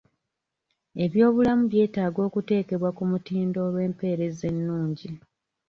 Ebyobulamu 1.03 1.63
byetaaga 1.71 2.19
okuteekebwa 2.27 2.89
ku 2.97 3.03
mutindo 3.11 3.57
olw'empeereza 3.67 4.43
ennungi. 4.53 5.09